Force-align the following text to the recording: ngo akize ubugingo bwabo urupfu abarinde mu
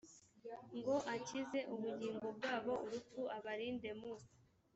ngo 0.77 0.95
akize 1.15 1.59
ubugingo 1.73 2.27
bwabo 2.37 2.73
urupfu 2.85 3.21
abarinde 3.37 3.89
mu 3.99 4.13